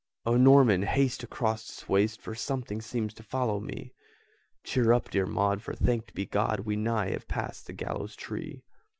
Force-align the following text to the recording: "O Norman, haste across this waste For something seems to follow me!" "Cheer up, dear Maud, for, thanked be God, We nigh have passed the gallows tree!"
"O 0.25 0.35
Norman, 0.35 0.81
haste 0.81 1.21
across 1.21 1.67
this 1.67 1.87
waste 1.87 2.21
For 2.23 2.33
something 2.33 2.81
seems 2.81 3.13
to 3.13 3.21
follow 3.21 3.59
me!" 3.59 3.93
"Cheer 4.63 4.93
up, 4.93 5.11
dear 5.11 5.27
Maud, 5.27 5.61
for, 5.61 5.75
thanked 5.75 6.15
be 6.15 6.25
God, 6.25 6.61
We 6.61 6.75
nigh 6.75 7.11
have 7.11 7.27
passed 7.27 7.67
the 7.67 7.73
gallows 7.73 8.15
tree!" 8.15 8.63